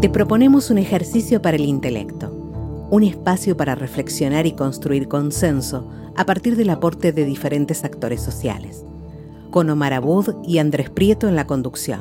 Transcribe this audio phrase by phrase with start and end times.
[0.00, 2.30] Te proponemos un ejercicio para el intelecto,
[2.90, 8.82] un espacio para reflexionar y construir consenso a partir del aporte de diferentes actores sociales,
[9.50, 12.00] con Omar Abud y Andrés Prieto en la conducción.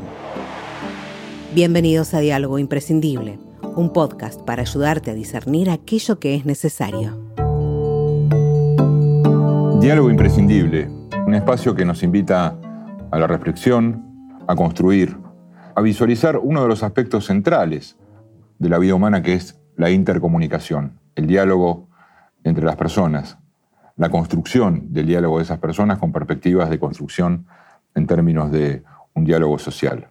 [1.53, 3.37] Bienvenidos a Diálogo Imprescindible,
[3.75, 7.17] un podcast para ayudarte a discernir aquello que es necesario.
[9.81, 10.87] Diálogo Imprescindible,
[11.27, 12.55] un espacio que nos invita
[13.11, 14.05] a la reflexión,
[14.47, 15.17] a construir,
[15.79, 17.95] a visualizar uno de los aspectos centrales
[18.57, 21.87] de la vida humana que es la intercomunicación, el diálogo
[22.43, 23.37] entre las personas,
[23.95, 27.45] la construcción del diálogo de esas personas con perspectivas de construcción
[27.95, 30.09] en términos de un diálogo social.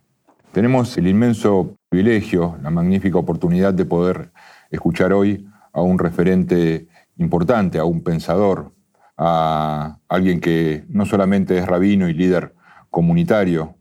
[0.53, 4.33] Tenemos el inmenso privilegio, la magnífica oportunidad de poder
[4.71, 8.73] escuchar hoy a un referente importante, a un pensador,
[9.19, 12.55] a alguien que no solamente es rabino y líder
[12.89, 13.75] comunitario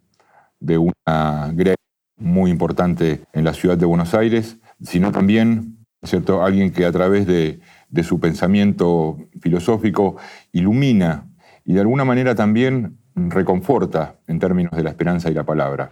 [0.59, 1.76] de una grey
[2.17, 6.43] muy importante en la ciudad de Buenos Aires, sino también ¿cierto?
[6.43, 7.59] alguien que a través de,
[8.03, 10.17] su pensamiento filosófico
[10.51, 11.27] ilumina
[11.65, 15.91] y de alguna manera también reconforta en términos de la esperanza y la palabra.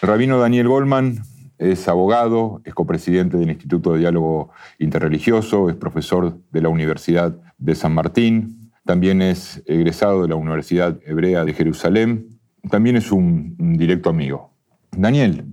[0.00, 1.22] El rabino Daniel Goldman
[1.58, 7.74] es abogado, es copresidente del Instituto de Diálogo Interreligioso, es profesor de la Universidad de
[7.74, 12.40] San Martín, también es egresado de la Universidad Hebrea de Jerusalén,
[12.70, 14.51] también es un directo amigo.
[14.96, 15.46] Daniel,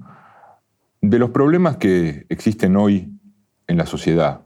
[1.01, 3.09] de los problemas que existen hoy
[3.67, 4.41] en la sociedad,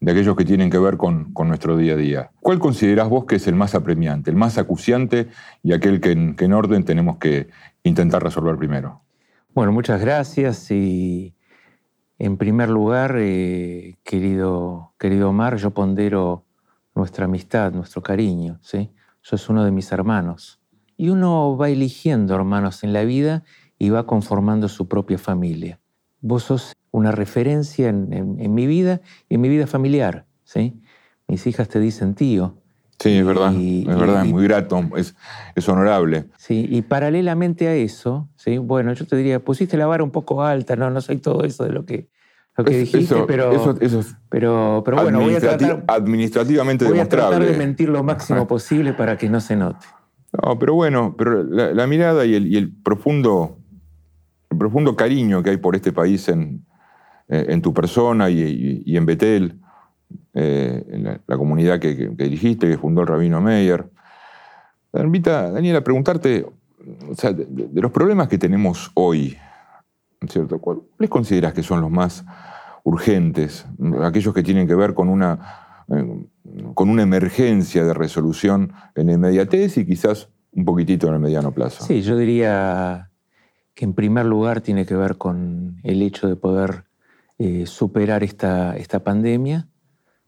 [0.00, 3.36] de aquellos que tienen que ver con, nuestro día a día, ¿cuál considerás vos que
[3.36, 5.28] es el más apremiante, el más acuciante
[5.62, 7.48] y aquel que en, orden tenemos que
[7.82, 9.02] intentar resolver primero?
[9.54, 11.34] Bueno, muchas gracias y
[12.18, 16.46] en primer lugar, eh, querido, querido Omar, yo pondero
[16.94, 18.90] nuestra amistad, nuestro cariño, ¿sí?
[19.20, 20.60] Sos uno de mis hermanos.
[20.96, 23.42] Y uno va eligiendo hermanos en la vida
[23.80, 25.80] y va conformando su propia familia.
[26.20, 30.26] Vos sos una referencia en, mi vida y en mi vida familiar.
[30.44, 30.78] ¿sí?
[31.26, 32.54] Mis hijas te dicen tío.
[32.98, 35.16] Sí, es verdad, es verdad, muy grato, es,
[35.54, 36.26] es, honorable.
[36.36, 38.58] Sí, y paralelamente a eso, ¿sí?
[38.58, 41.64] bueno, yo te diría, pusiste la vara un poco alta, no, no soy todo eso
[41.64, 42.10] de lo que,
[42.58, 47.36] lo que dijiste, pero, eso, pero, pero bueno, voy a tratar, administrativamente voy demostrable.
[47.36, 49.86] a tratar de mentir lo máximo posible para que no se note.
[50.32, 53.59] No, pero bueno, pero la, mirada y el, y el profundo
[54.50, 56.66] el profundo cariño que hay por este país en,
[57.28, 59.60] eh, tu persona y, en Betel,
[60.34, 63.88] eh, en la, comunidad que, dirigiste, que fundó el Rabino Meyer.
[64.92, 66.44] Me invita, Daniel, a preguntarte
[66.80, 69.36] de, los problemas que tenemos hoy,
[70.28, 70.58] ¿cierto?
[70.58, 72.24] ¿cuáles consideras que son los más
[72.82, 73.66] urgentes?
[74.02, 76.26] Aquellos que tienen que ver con una, eh,
[76.74, 81.52] con una emergencia de resolución en la inmediatez y quizás un poquitito en el mediano
[81.52, 81.84] plazo.
[81.84, 83.09] Sí, yo diría
[83.74, 86.84] que en primer lugar tiene que ver con el hecho de poder
[87.38, 89.68] eh, superar esta, esta, pandemia.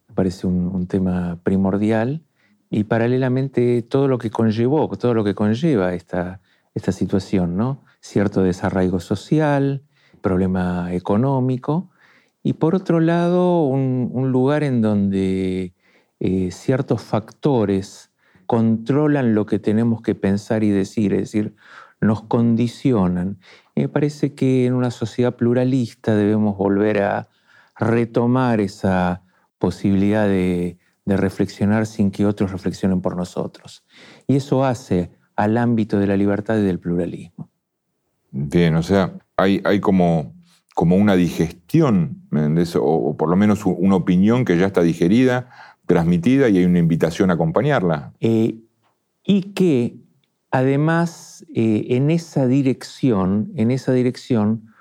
[0.08, 2.22] Me parece un, tema primordial.
[2.70, 6.40] Y paralelamente todo lo que conllevó, todo lo que conlleva esta,
[6.74, 7.84] esta situación, ¿no?
[8.00, 9.82] Cierto desarraigo social,
[10.22, 11.90] problema económico.
[12.42, 15.74] Y por otro lado, un, lugar en donde
[16.18, 18.10] eh, ciertos factores
[18.46, 21.54] controlan lo que tenemos que pensar y decir, es decir,
[22.02, 23.38] nos condicionan.
[23.74, 27.28] me parece que en una sociedad pluralista debemos volver a
[27.78, 29.22] retomar esa
[29.58, 33.84] posibilidad de, reflexionar sin que otros reflexionen por nosotros.
[34.26, 37.50] Y eso hace al ámbito de la libertad y del pluralismo.
[38.30, 40.32] Bien, o sea, hay, hay como,
[40.74, 45.50] como una digestión, o, o, por lo menos una opinión que ya está digerida,
[45.86, 48.12] transmitida y hay una invitación a acompañarla.
[48.20, 48.58] Eh,
[49.24, 50.01] y que
[50.52, 54.72] además eh, en esa dirección, en esa dirección,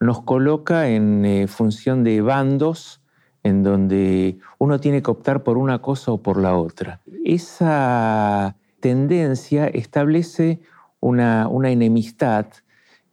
[0.00, 3.02] nos coloca en eh, función de bandos
[3.42, 7.00] en donde uno tiene que optar por una cosa o por la otra.
[7.24, 10.60] Esa tendencia establece
[11.00, 12.46] una, enemistad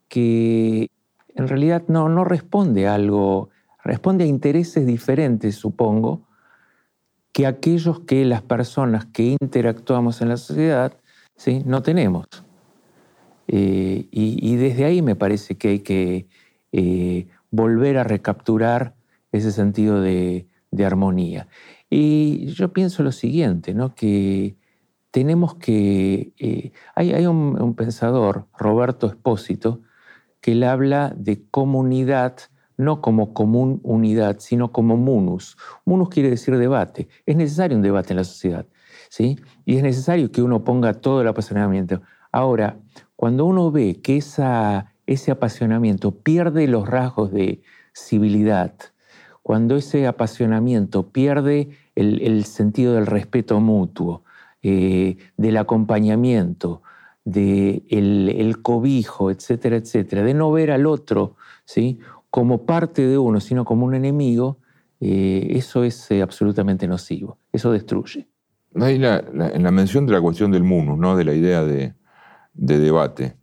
[0.08, 0.90] que
[1.36, 3.50] en realidad no, no responde a algo,
[3.84, 6.28] responde a intereses diferentes, supongo,
[7.32, 10.94] que aquellos que las personas que interactuamos en la sociedad
[11.36, 11.62] ¿sí?
[11.66, 12.28] no tenemos.
[13.48, 16.28] Eh, y, desde ahí me parece que hay que
[16.72, 18.96] eh, volver a recapturar
[19.32, 20.48] ese sentido de,
[20.84, 21.48] armonía.
[21.90, 23.94] Y yo pienso lo siguiente, ¿no?
[23.94, 24.56] que
[25.12, 26.34] tenemos que...
[26.40, 29.82] Eh, hay, un, pensador, Roberto Espósito,
[30.42, 32.38] que él habla de comunidad
[32.76, 35.58] no como común unidad, sino como munus.
[35.86, 37.08] Munus quiere decir debate.
[37.26, 38.66] Es necesario un debate en la sociedad.
[39.14, 39.38] ¿Sí?
[39.64, 42.02] Y es necesario que uno ponga todo el apasionamiento.
[42.32, 42.80] Ahora,
[43.16, 47.62] cuando uno ve que ese apasionamiento pierde los rasgos de
[47.94, 48.74] civilidad,
[49.44, 54.24] cuando ese apasionamiento pierde el, sentido del respeto mutuo,
[54.64, 56.82] eh, del acompañamiento,
[57.24, 62.00] del el cobijo, etcétera, etcétera, de no ver al otro ¿sí?
[62.32, 64.58] como parte de uno, sino como un enemigo,
[65.02, 68.33] eh, eso es eh, absolutamente nocivo, eso destruye.
[68.76, 71.16] En la mención de la cuestión del munus, ¿no?
[71.16, 71.94] de la idea de,
[72.54, 73.36] debate,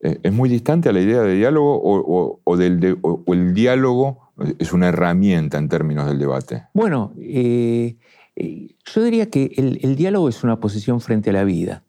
[0.00, 5.68] ¿es muy distante a la idea de diálogo o, el diálogo es una herramienta en
[5.68, 6.64] términos del debate?
[6.74, 7.96] Bueno, eh,
[8.36, 11.82] eh, yo diría que el, diálogo es una posición frente a la vida.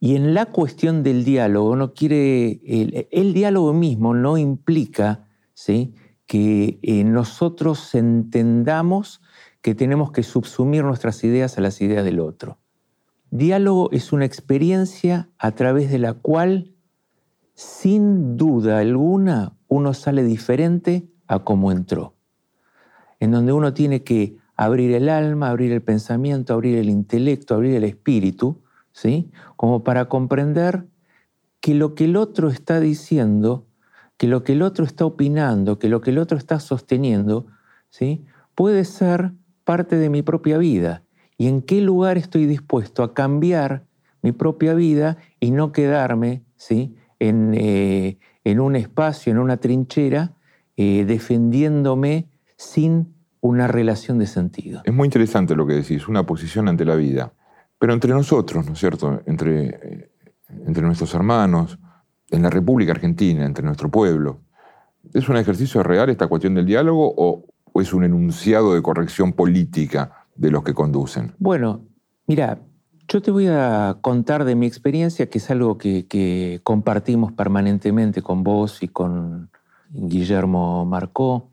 [0.00, 2.60] Y en la cuestión del diálogo, no quiere,
[3.10, 5.94] el, diálogo mismo no implica ¿sí?
[6.26, 9.20] que eh, nosotros entendamos
[9.60, 12.58] que tenemos que subsumir nuestras ideas a las ideas del otro.
[13.30, 16.74] Diálogo es una experiencia a través de la cual,
[17.54, 22.14] sin duda alguna, uno sale diferente a cómo entró,
[23.20, 27.74] en donde uno tiene que abrir el alma, abrir el pensamiento, abrir el intelecto, abrir
[27.74, 28.62] el espíritu,
[28.92, 29.30] ¿sí?
[29.56, 30.88] Como para comprender
[31.60, 33.66] que lo que el otro está diciendo,
[34.16, 37.46] que lo que el otro está opinando, que lo que el otro está sosteniendo,
[37.90, 38.24] ¿sí?
[38.54, 39.32] Puede ser
[39.68, 41.02] parte de mi propia vida
[41.36, 43.84] y en qué lugar estoy dispuesto a cambiar
[44.22, 46.96] mi propia vida y no quedarme ¿sí?
[47.18, 50.32] en, eh, en un espacio, en una trinchera,
[50.78, 54.80] eh, defendiéndome sin una relación de sentido.
[54.84, 57.34] Es muy interesante lo que decís, una posición ante la vida.
[57.78, 59.20] Pero entre nosotros, ¿no es cierto?
[59.26, 60.10] Entre, eh,
[60.66, 61.78] entre nuestros hermanos,
[62.30, 64.40] en la República Argentina, entre nuestro pueblo.
[65.12, 67.44] ¿Es un ejercicio real esta cuestión del diálogo o,
[67.80, 71.32] es un enunciado de corrección política de los que conducen?
[71.38, 71.82] Bueno,
[72.26, 72.60] mira,
[73.08, 78.44] yo te voy a contar de mi experiencia, que es algo que, compartimos permanentemente con
[78.44, 79.50] vos y con
[79.90, 81.50] Guillermo Marcó,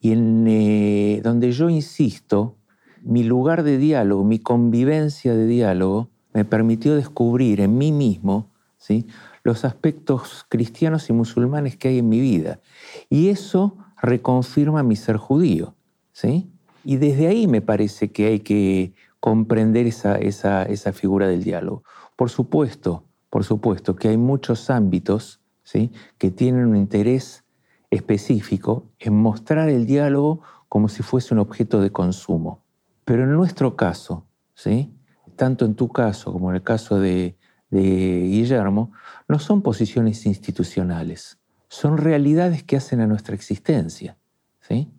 [0.00, 2.56] y en eh, donde yo insisto,
[3.02, 9.06] mi lugar de diálogo, mi convivencia de diálogo, me permitió descubrir en mí mismo ¿sí?
[9.42, 12.60] los aspectos cristianos y musulmanes que hay en mi vida.
[13.08, 15.74] Y eso reconfirma mi ser judío.
[16.12, 16.50] ¿sí?
[16.84, 21.82] Y desde ahí me parece que hay que comprender esa, esa, esa figura del diálogo.
[22.16, 25.90] Por supuesto, por supuesto que hay muchos ámbitos ¿sí?
[26.18, 27.44] que tienen un interés
[27.90, 32.64] específico en mostrar el diálogo como si fuese un objeto de consumo.
[33.04, 34.96] Pero en nuestro caso, ¿sí?
[35.36, 37.36] tanto en tu caso como en el caso de,
[37.68, 38.92] Guillermo,
[39.28, 41.38] no son posiciones institucionales,
[41.76, 44.16] son realidades que hacen a nuestra existencia.
[44.60, 44.90] ¿sí?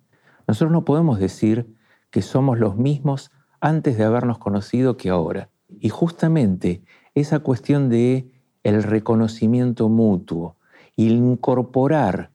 [0.48, 1.74] Nosotros no podemos decir
[2.12, 5.50] que somos los mismos antes de habernos conocido que ahora.
[5.80, 6.84] Y justamente
[7.16, 8.32] esa cuestión de
[8.62, 10.56] el reconocimiento mutuo
[10.96, 12.30] y incorporar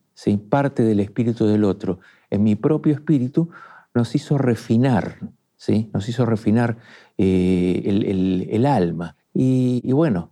[0.49, 2.01] parte del espíritu del otro
[2.31, 3.51] en mi propio espíritu,
[3.95, 5.19] nos hizo refinar,
[5.57, 5.89] ¿sí?
[5.93, 6.79] nos hizo refinar
[7.17, 9.17] eh, el, alma.
[9.35, 10.31] Y, bueno,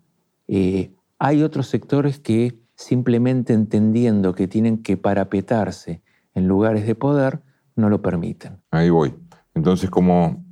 [0.49, 6.03] eh, hay otros sectores que simplemente entendiendo que tienen que parapetarse
[6.35, 7.41] en lugares de poder,
[7.77, 8.63] no lo permiten.
[8.71, 9.15] Ahí voy.
[9.55, 10.43] Entonces, como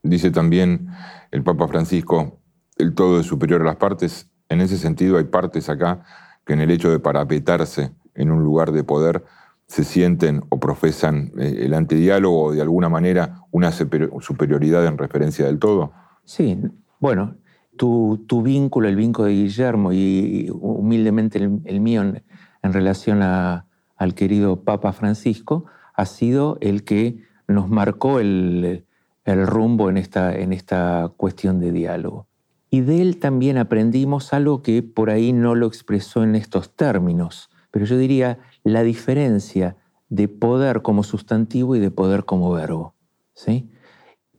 [0.00, 0.86] dice también
[1.32, 2.38] el Papa Francisco,
[2.76, 6.04] el todo es superior a las partes, en ese sentido hay partes acá
[6.46, 9.24] que en el hecho de parapetarse en un lugar de poder
[9.66, 15.46] se sienten o profesan eh, el antidiálogo o de alguna manera una superioridad en referencia
[15.46, 15.92] del todo?
[16.24, 16.56] Sí,
[17.00, 17.34] bueno,
[17.76, 24.92] tu, vínculo, el vínculo de Guillermo y humildemente el, mío en, relación al querido Papa
[24.92, 28.84] Francisco ha sido el que nos marcó el,
[29.26, 32.26] rumbo en esta, en esta cuestión de diálogo.
[32.70, 37.48] Y de él también aprendimos algo que por ahí no lo expresó en estos términos,
[37.70, 39.76] pero yo diría la diferencia
[40.08, 42.94] de poder como sustantivo y de poder como verbo.
[43.34, 43.70] ¿sí?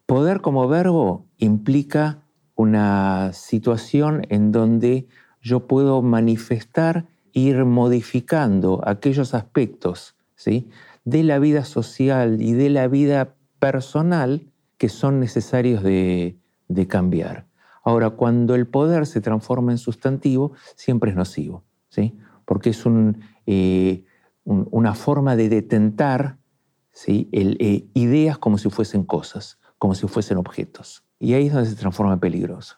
[0.06, 2.25] Poder como verbo implica
[2.56, 5.08] una situación en donde
[5.42, 10.70] yo puedo manifestar, ir modificando aquellos aspectos ¿sí?
[11.04, 17.48] de la vida social y de la vida personal que son necesarios de, de cambiar.
[17.84, 21.64] Ahora, cuando el poder se transforma en sustantivo, siempre es nocivo.
[21.90, 22.18] ¿sí?
[22.46, 22.84] porque es
[23.48, 24.06] eh,
[24.44, 26.38] una forma de detentar
[26.92, 27.28] ¿sí?
[27.32, 31.05] Eh, ideas como si fuesen cosas, como si fuesen objetos.
[31.26, 32.76] Y ahí es donde se transforma en peligroso.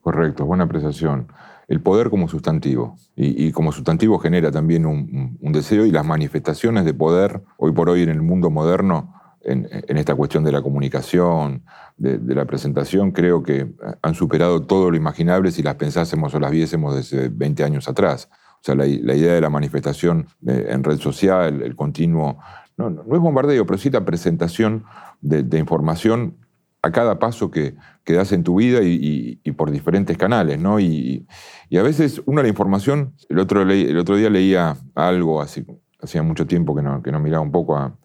[0.00, 1.28] Correcto, buena apreciación.
[1.68, 2.96] El poder como sustantivo.
[3.14, 8.02] Y, como sustantivo genera también un, deseo y las manifestaciones de poder, hoy por hoy
[8.02, 11.62] en el mundo moderno, en, esta cuestión de la comunicación,
[11.96, 13.72] de, la presentación, creo que
[14.02, 18.28] han superado todo lo imaginable si las pensásemos o las viésemos desde 20 años atrás.
[18.54, 22.38] O sea, la, idea de la manifestación eh, en red social, el continuo,
[22.76, 24.84] no, no, es bombardeo, pero sí la presentación
[25.20, 26.43] de, información
[26.84, 27.74] a cada paso que,
[28.04, 30.78] que das en tu vida y, por diferentes canales, ¿no?
[30.78, 31.26] Y,
[31.72, 35.66] a veces una la información, el otro, el otro día leía algo, así,
[36.00, 37.96] hacía mucho tiempo que no, que no miraba un poco a,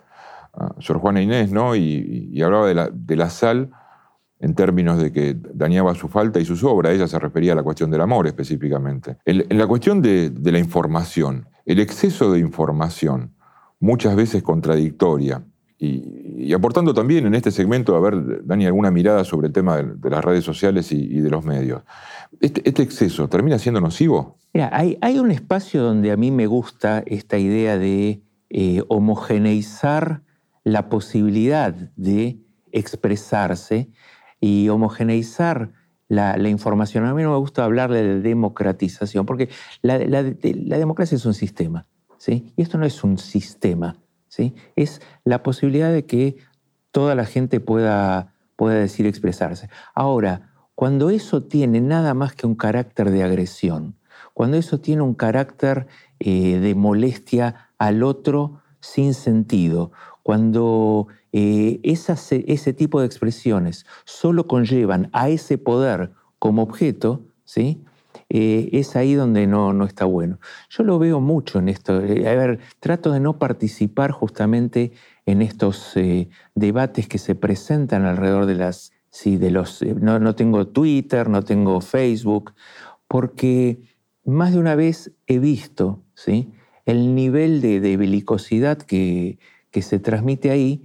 [0.54, 1.76] a Sor Juana Inés, ¿no?
[1.76, 3.70] Y, hablaba de la, de la sal
[4.40, 6.92] en términos de que dañaba su falta y su sobra.
[6.92, 9.18] Ella se refería a la cuestión del amor específicamente.
[9.26, 13.36] En, la cuestión de, de, la información, el exceso de información,
[13.82, 15.44] muchas veces contradictoria,
[15.80, 16.19] y,
[16.54, 20.24] aportando también en este segmento, a ver, Dani, alguna mirada sobre el tema de, las
[20.24, 21.84] redes sociales y, de los medios.
[22.40, 24.38] Este, ¿Este, exceso termina siendo nocivo?
[24.54, 30.24] Mira, hay, un espacio donde a mí me gusta esta idea de eh, homogeneizar
[30.64, 32.40] la posibilidad de
[32.72, 33.90] expresarse
[34.40, 35.72] y homogeneizar
[36.08, 37.06] la, información.
[37.06, 39.50] A mí no me gusta hablarle de democratización, porque
[39.82, 42.54] la, democracia es un sistema, ¿sí?
[42.56, 43.96] Y esto no es un sistema,
[44.76, 46.38] Es la posibilidad de que
[46.92, 49.70] toda la gente pueda, pueda decir expresarse.
[49.94, 53.96] Ahora, cuando eso tiene nada más que un carácter de agresión,
[54.34, 55.88] cuando eso tiene un carácter
[56.20, 59.92] eh, de molestia al otro sin sentido,
[60.24, 67.84] cuando eh, ese tipo de expresiones solo conllevan a ese poder como objeto, ¿sí?
[68.30, 70.40] Eh, es ahí donde no, no, está bueno.
[70.70, 72.02] Yo lo veo mucho en esto.
[72.02, 74.92] Eh, a ver, trato de no participar justamente
[75.26, 75.94] en estos
[76.56, 78.94] debates que se presentan alrededor de las...
[79.12, 82.54] Sí, de los, no, no tengo Twitter, no tengo Facebook,
[83.08, 83.82] porque
[84.24, 86.52] más de una vez he visto ¿sí?
[86.86, 89.40] el nivel de, de belicosidad que,
[89.72, 90.84] que se transmite ahí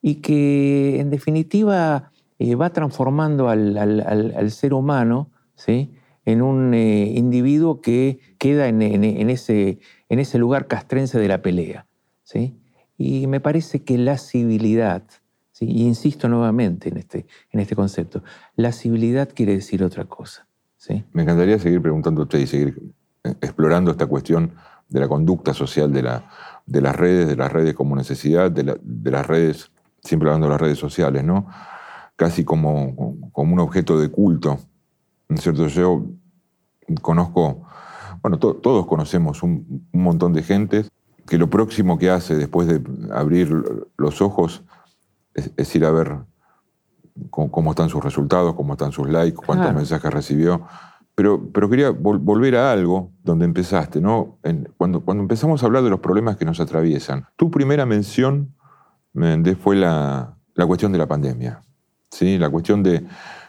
[0.00, 5.92] y que en definitiva eh, va transformando al, ser humano ¿sí?
[6.24, 11.86] En un eh, individuo que queda en, ese, en, ese, lugar castrense de la pelea.
[12.22, 12.56] ¿sí?
[12.96, 15.04] Y me parece que la civilidad,
[15.52, 15.66] ¿sí?
[15.66, 18.22] y insisto nuevamente en este, en este concepto,
[18.54, 20.46] la civilidad quiere decir otra cosa.
[20.76, 21.04] ¿sí?
[21.12, 22.80] Me encantaría seguir preguntándote y seguir
[23.24, 24.52] eh, explorando esta cuestión
[24.88, 26.28] de la conducta social de la,
[26.66, 29.70] de las redes, de las redes como necesidad, de, las redes,
[30.02, 31.48] siempre hablando de las redes sociales, ¿no?
[32.16, 34.58] Casi como, como un objeto de culto.
[35.32, 35.66] ¿No es cierto?
[35.66, 36.04] Yo
[37.00, 37.64] conozco,
[38.22, 40.84] bueno, todos conocemos un, montón de gente
[41.26, 43.50] que lo próximo que hace después de abrir
[43.96, 44.62] los ojos
[45.34, 46.18] es, ir a ver
[47.30, 50.62] cómo, están sus resultados, cómo están sus likes, cuántos mensajes recibió.
[51.14, 54.38] Pero, pero quería volver a algo donde empezaste, ¿no?
[54.76, 58.54] cuando, cuando empezamos a hablar de los problemas que nos atraviesan, tu primera mención
[59.60, 61.62] fue la, la, cuestión de la pandemia,
[62.10, 62.38] ¿sí?
[62.38, 63.04] La cuestión de,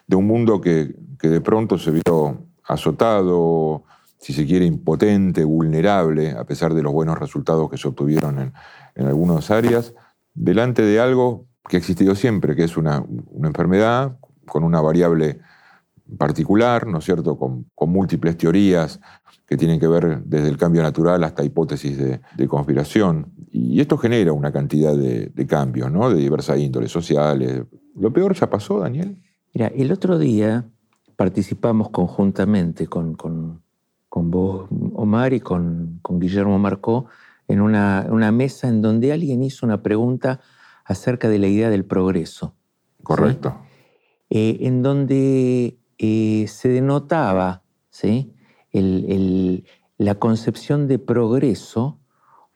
[0.07, 3.83] de un mundo que, que, de pronto se vio azotado,
[4.17, 8.53] si se quiere, impotente, vulnerable, a pesar de los buenos resultados que se obtuvieron en,
[8.95, 9.93] en algunas áreas,
[10.33, 15.39] delante de algo que ha existido siempre, que es una, una enfermedad con una variable
[16.17, 18.99] particular, ¿no es cierto?, con, múltiples teorías
[19.45, 23.33] que tienen que ver desde el cambio natural hasta hipótesis de, conspiración.
[23.51, 27.63] Y esto genera una cantidad de, cambios, ¿no?, de diversas índoles sociales.
[27.95, 29.17] ¿Lo peor ya pasó, Daniel?
[29.53, 30.65] Mira, el otro día
[31.15, 33.61] participamos conjuntamente con, con,
[34.09, 37.05] vos, Omar, y con, Guillermo Marcó
[37.47, 40.39] en una, una, mesa en donde alguien hizo una pregunta
[40.85, 42.55] acerca de la idea del progreso.
[43.03, 43.55] Correcto.
[44.29, 48.33] Eh, en donde eh, se denotaba ¿sí?
[48.71, 51.99] la concepción de progreso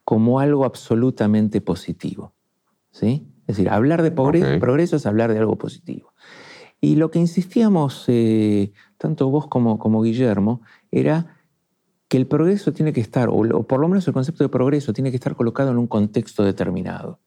[0.04, 2.34] como algo absolutamente positivo.
[2.90, 3.28] ¿sí?
[3.42, 6.14] Es decir, hablar de progreso es hablar de algo positivo.
[6.80, 11.38] Y lo que insistíamos, eh, tanto vos como, Guillermo, era
[12.08, 15.10] que el progreso tiene que estar, o, por lo menos el concepto de progreso tiene
[15.10, 17.20] que estar colocado en un contexto determinado.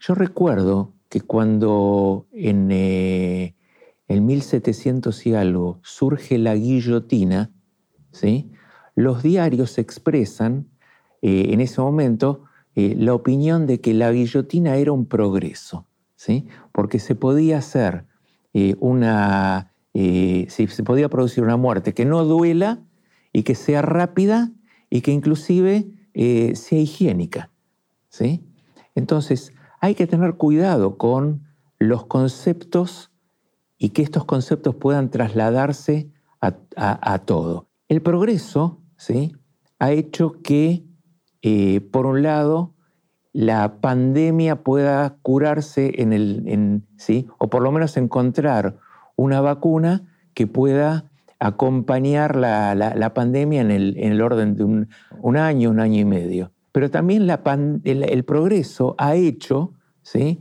[0.00, 3.54] Yo recuerdo que cuando en, eh,
[4.08, 7.50] en 1700 y algo surge la guillotina,
[8.10, 8.50] ¿sí?
[8.94, 10.68] los diarios expresan
[11.22, 12.44] eh, en ese momento
[12.74, 16.46] eh, la opinión de que la guillotina era un progreso, ¿sí?
[16.72, 18.06] porque se podía hacer
[18.54, 22.82] eh, una, se podía producir una muerte que no duela
[23.32, 24.50] y que sea rápida
[24.90, 27.50] y que inclusive sea higiénica.
[28.08, 28.44] ¿sí?
[28.94, 31.42] Entonces, hay que tener cuidado con
[31.78, 33.10] los conceptos
[33.78, 37.68] y que estos conceptos puedan trasladarse a, todo.
[37.88, 39.34] El progreso ¿sí?
[39.78, 40.84] ha hecho que,
[41.42, 42.73] eh, por un lado,
[43.34, 47.26] la pandemia pueda curarse en el, ¿sí?
[47.38, 48.78] o por lo menos encontrar
[49.16, 51.10] una vacuna que pueda
[51.40, 56.52] acompañar la, pandemia en el, orden de un, año, un año y medio.
[56.70, 57.28] Pero también
[57.84, 59.72] el, progreso ha hecho
[60.02, 60.40] ¿sí?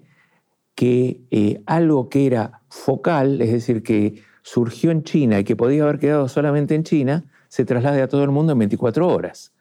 [0.76, 5.84] que eh, algo que era focal, es decir, que surgió en China y que podía
[5.84, 9.52] haber quedado solamente en China, se traslade a todo el mundo en 24 horas.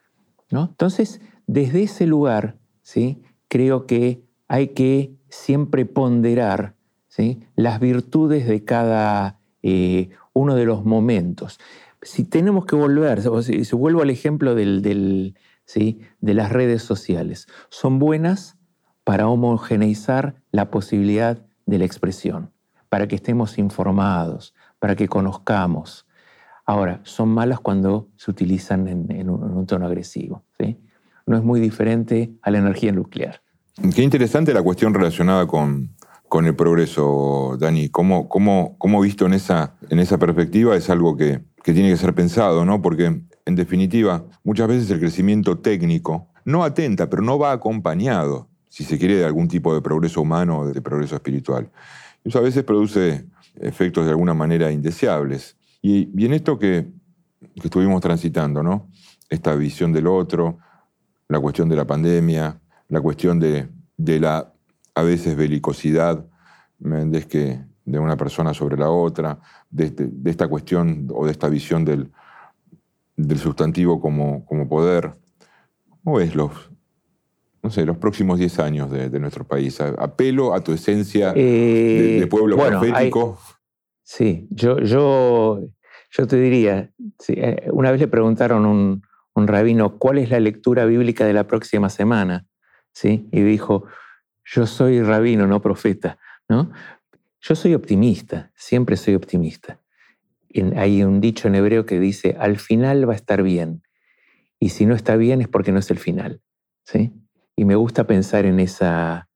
[0.50, 0.64] ¿no?
[0.64, 3.22] Entonces, desde ese lugar, ¿sí?
[3.48, 6.74] creo que hay que siempre ponderar
[7.08, 7.40] ¿sí?
[7.56, 11.58] las virtudes de cada eh, uno de los momentos.
[12.02, 15.34] Si tenemos que volver, o si, vuelvo al ejemplo del,
[15.64, 16.00] ¿sí?
[16.20, 18.58] de las redes sociales, son buenas
[19.04, 22.50] para homogeneizar la posibilidad de la expresión,
[22.88, 26.06] para que estemos informados, para que conozcamos.
[26.64, 30.44] Ahora, son malas cuando se utilizan en, un, tono agresivo.
[30.58, 30.78] ¿sí?
[31.26, 33.42] No es muy diferente a la energía nuclear.
[33.94, 35.94] Qué interesante la cuestión relacionada con,
[36.32, 37.90] con el progreso, Dani.
[37.90, 42.14] ¿Cómo, cómo, cómo visto en esa, en esa perspectiva es algo que, tiene que ser
[42.14, 42.80] pensado, ¿no?
[42.80, 48.82] Porque, en definitiva, muchas veces el crecimiento técnico no atenta, pero no va acompañado, si
[48.82, 51.70] se quiere, de algún tipo de progreso humano o de progreso espiritual.
[52.24, 53.26] Eso a veces produce
[53.60, 55.58] efectos de alguna manera indeseables.
[55.82, 56.88] Y, en esto que,
[57.56, 58.88] que estuvimos transitando, ¿no?
[59.28, 60.60] Esta visión del otro,
[61.32, 64.52] la cuestión de la pandemia, la cuestión de, de la
[64.94, 66.26] a veces belicosidad
[66.78, 69.38] de, que, de una persona sobre la otra,
[69.76, 72.10] este, de, esta cuestión o de esta visión del,
[73.16, 75.12] del sustantivo como, como poder.
[76.04, 76.50] ¿Cómo ves los,
[77.62, 79.80] no sé, los próximos 10 años de, nuestro país?
[79.80, 83.38] Apelo a tu esencia de, eh, pueblo profético.
[84.02, 85.62] sí, yo, yo,
[86.10, 86.90] yo te diría,
[87.28, 89.02] eh, una vez le preguntaron a un,
[89.34, 92.46] un rabino cuál es la lectura bíblica de la próxima semana,
[92.92, 93.28] ¿sí?
[93.32, 93.86] y dijo,
[94.44, 96.70] yo soy rabino, no profeta, ¿no?
[97.40, 99.80] Yo soy optimista, siempre soy optimista.
[100.76, 103.82] hay un dicho en hebreo que dice, al final va a estar bien.
[104.60, 106.40] Y si no está bien es porque no es el final.
[106.84, 107.12] ¿sí?
[107.56, 109.28] Y me gusta pensar en esa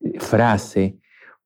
[0.00, 0.98] eh, frase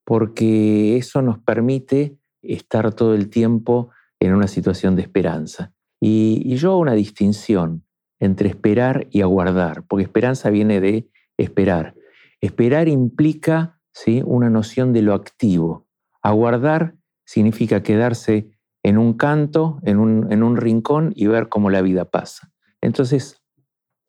[0.05, 5.73] porque eso nos permite estar todo el tiempo en una situación de esperanza.
[6.01, 7.85] Y, y yo hago una distinción
[8.21, 11.95] entre esperar y aguardar, porque esperanza viene de esperar.
[12.41, 14.23] Esperar implica ¿sí?
[14.25, 15.87] una noción de lo activo.
[16.23, 18.51] Aguardar significa quedarse
[18.83, 22.53] en un canto, en un, en un rincón y ver cómo la vida pasa.
[22.81, 23.43] Entonces,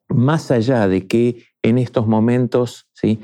[0.08, 3.20] más allá de que en estos momentos ¿sí?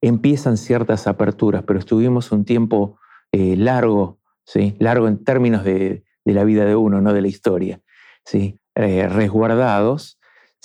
[0.00, 2.98] empiezan ciertas aperturas, pero estuvimos un tiempo
[3.32, 4.76] eh, largo, ¿sí?
[4.78, 7.80] largo en términos de, la vida de uno, no de la historia,
[8.22, 8.60] ¿sí?
[8.74, 10.17] Eh, resguardados,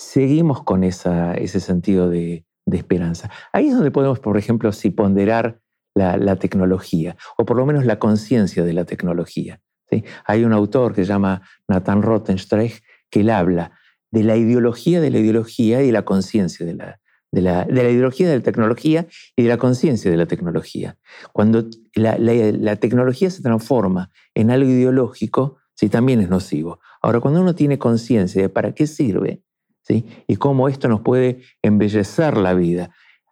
[0.04, 3.30] seguimos con esa, ese sentido de, de esperanza.
[3.52, 5.60] Ahí es donde podemos, por ejemplo, si ponderar
[5.94, 9.60] la, tecnología, o por lo menos la conciencia de la tecnología.
[9.90, 10.04] ¿sí?
[10.24, 13.72] Hay un autor que se llama Nathan Rottenstreich que él habla
[14.10, 17.00] de la ideología de la ideología y la conciencia de la,
[17.32, 20.98] de la, de la, ideología de la tecnología y de la conciencia de la tecnología.
[21.32, 26.80] Cuando la, la, tecnología se transforma en algo ideológico, sí, también es nocivo.
[27.02, 29.42] Ahora, cuando uno tiene conciencia de para qué sirve,
[29.88, 32.90] y cómo esto nos puede embellecer la vida,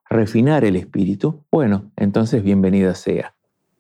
[0.08, 3.34] refinar el espíritu, bueno, entonces bienvenida sea.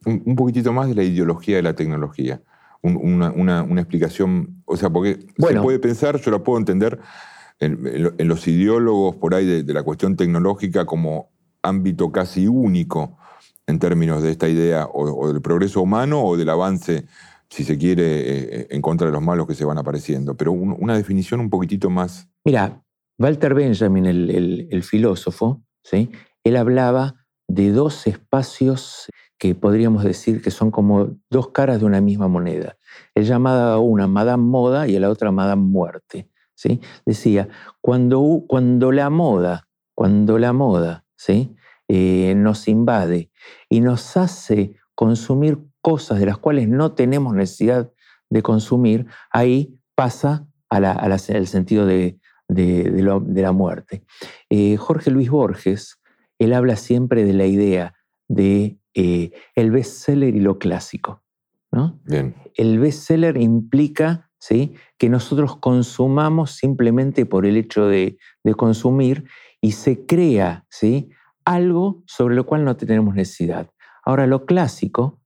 [0.04, 2.40] Un, poquitito más de la ideología de la tecnología.
[2.82, 6.98] una, explicación, o sea, porque se puede pensar, yo la puedo entender
[7.60, 11.30] en, los ideólogos por ahí de, la cuestión tecnológica como
[11.62, 13.18] ámbito casi único
[13.66, 17.06] en términos de esta idea o, del progreso humano o del avance,
[17.52, 18.04] si se quiere,
[18.62, 20.34] eh, en contra de los malos que se van apareciendo.
[20.34, 22.82] Pero una definición un poquitito más Mira,
[23.18, 26.10] Walter Benjamin, el, filósofo, ¿sí?
[26.42, 27.14] él hablaba
[27.46, 29.06] de dos espacios
[29.38, 32.78] que podríamos decir que son como dos caras de una misma moneda.
[33.14, 36.30] Él llamaba a una Madame Moda y a la otra Madame Muerte.
[36.54, 36.80] ¿sí?
[37.04, 37.48] Decía,
[37.80, 41.54] cuando, cuando la moda, cuando la moda ¿sí?
[41.86, 43.30] Eh, nos invade
[43.68, 47.92] y nos hace consumir cosas de las cuales no tenemos necesidad
[48.30, 52.18] de consumir, ahí pasa al sentido de,
[52.48, 54.04] de, la muerte.
[54.48, 56.00] Eh, Jorge Luis Borges,
[56.38, 57.94] él habla siempre de la idea
[58.28, 61.22] de eh, el bestseller y lo clásico.
[61.70, 62.00] ¿no?
[62.54, 64.74] El bestseller implica ¿sí?
[64.98, 68.18] que nosotros consumamos simplemente por el hecho de,
[68.56, 69.24] consumir
[69.60, 71.10] y se crea ¿sí?
[71.44, 73.70] algo sobre lo cual no tenemos necesidad.
[74.04, 75.21] Ahora, lo clásico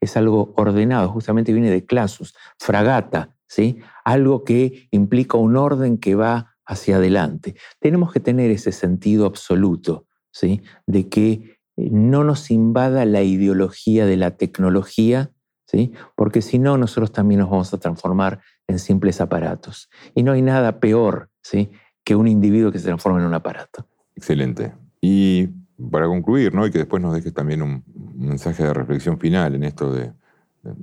[0.00, 3.78] es algo ordenado, justamente viene de clasus, fragata, ¿sí?
[4.04, 7.54] algo que implica un orden que va hacia adelante.
[7.80, 10.62] Tenemos que tener ese sentido absoluto, ¿sí?
[10.86, 15.30] De que eh, no nos invada la ideología de la tecnología,
[15.66, 15.92] ¿sí?
[16.16, 19.90] Porque si no, nosotros también nos vamos a transformar en simples aparatos.
[20.14, 21.70] Y no hay nada peor ¿sí?
[22.04, 23.86] que un individuo que se transforma en un aparato.
[24.16, 24.72] Excelente.
[25.00, 25.50] Y
[25.90, 26.66] para concluir, ¿no?
[26.66, 27.82] y que después nos dejes también un
[28.14, 30.12] mensaje de reflexión final en esto de,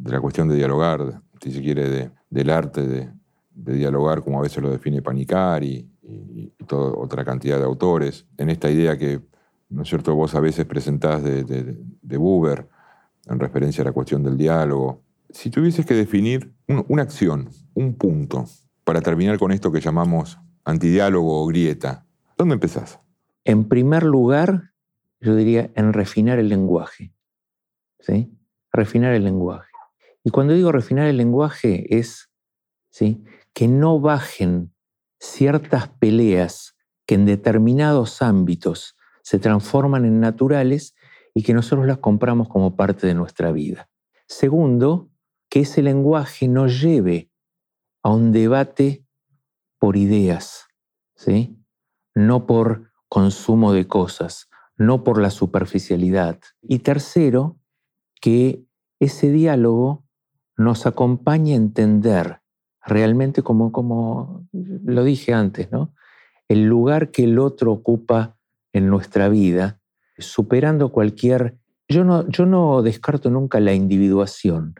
[0.03, 3.09] la cuestión de dialogar, si se quiere, del arte de,
[3.53, 8.69] dialogar, como a veces lo define Panicari y, toda otra cantidad de autores, en esta
[8.69, 9.21] idea que,
[9.69, 12.67] ¿no es cierto?, vos a veces presentás de, de, Buber
[13.27, 15.01] en referencia a la cuestión del diálogo.
[15.29, 16.53] Si tuvieses que definir
[16.87, 18.45] una acción, un punto,
[18.83, 22.05] para terminar con esto que llamamos antidiálogo o grieta,
[22.37, 22.99] ¿dónde empezás?
[23.43, 24.70] En primer lugar,
[25.21, 27.13] yo diría en refinar el lenguaje.
[27.99, 28.37] ¿sí?
[28.73, 29.71] Refinar el lenguaje.
[30.23, 32.29] Y cuando digo refinar el lenguaje es
[32.89, 33.23] ¿sí?
[33.53, 34.73] que no bajen
[35.19, 40.95] ciertas peleas que en determinados ámbitos se transforman en naturales
[41.33, 43.89] y que nosotros las compramos como parte de nuestra vida.
[44.27, 45.09] Segundo,
[45.49, 47.29] que ese lenguaje nos lleve
[48.03, 49.05] a un debate
[49.77, 50.67] por ideas,
[51.15, 51.57] ¿sí?
[52.15, 54.49] no por consumo de cosas,
[54.81, 56.39] no por la superficialidad.
[56.61, 57.57] Y tercero,
[58.19, 58.65] que
[58.99, 60.03] ese diálogo
[60.57, 62.41] nos acompañe a entender
[62.85, 65.93] realmente como, como lo dije antes, ¿no?
[66.49, 68.37] el lugar que el otro ocupa
[68.73, 69.79] en nuestra vida,
[70.17, 71.57] superando cualquier...
[71.87, 74.75] Yo no, yo no descarto nunca la individuación,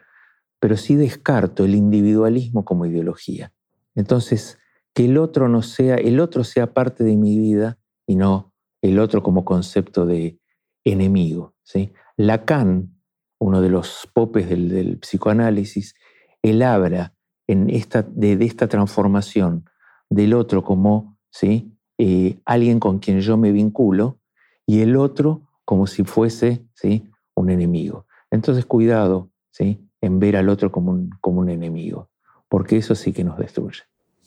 [0.60, 3.52] pero sí descarto el individualismo como ideología.
[3.94, 4.58] Entonces,
[4.94, 8.51] que el otro no sea, el otro sea parte de mi vida y no
[8.82, 10.38] el otro como concepto de
[10.84, 11.54] enemigo.
[11.62, 11.92] ¿sí?
[12.16, 12.94] Lacan,
[13.38, 15.94] uno de los popes del, psicoanálisis,
[16.42, 17.14] él habla
[17.46, 19.68] en esta, de, esta transformación
[20.10, 21.76] del otro como ¿sí?
[21.98, 24.18] Eh, alguien con quien yo me vinculo
[24.66, 27.10] y el otro como si fuese ¿sí?
[27.34, 28.06] un enemigo.
[28.30, 29.88] Entonces, cuidado ¿sí?
[30.00, 32.10] en ver al otro como un, como un enemigo,
[32.48, 33.82] porque eso sí que nos destruye.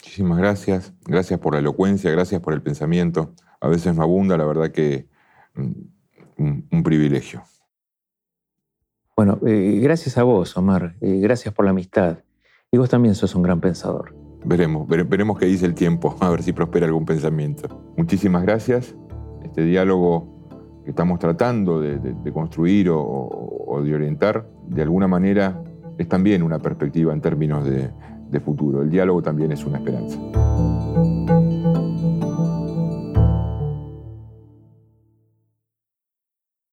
[0.06, 0.94] Muchísimas gracias.
[1.06, 3.34] Gracias por la elocuencia, gracias por el pensamiento.
[3.60, 5.08] A veces no abunda, la verdad que
[5.56, 7.42] mm, un, privilegio.
[9.16, 10.96] Bueno, eh, gracias a vos, Omar.
[11.02, 12.20] Eh, gracias por la amistad.
[12.72, 14.16] Y vos también sos un gran pensador.
[14.46, 17.94] Veremos, veremos qué dice el tiempo, a ver si prospera algún pensamiento.
[17.98, 18.96] Muchísimas gracias.
[19.44, 25.64] Este diálogo que estamos tratando de, construir o, de orientar, de alguna manera
[25.98, 27.90] es también una perspectiva en términos de,
[28.30, 28.82] de futuro.
[28.82, 30.18] El diálogo también es una esperanza.